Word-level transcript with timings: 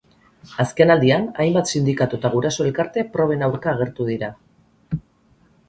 Azken 0.61 0.93
aldian, 0.93 1.27
hainbat 1.43 1.73
sindikatu 1.73 2.19
eta 2.19 2.33
guraso 2.37 2.67
elkarte 2.69 3.05
proben 3.19 3.47
aurka 3.51 3.73
agertu 3.77 4.11
dira. 4.11 4.33